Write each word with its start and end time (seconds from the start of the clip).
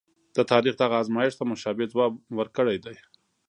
د 0.37 0.39
تاریخ 0.51 0.73
دغه 0.81 0.95
ازمایښت 1.03 1.37
ته 1.39 1.45
مشابه 1.51 1.85
ځواب 1.93 2.11
ورکړی 2.39 2.77
دی. 2.85 2.95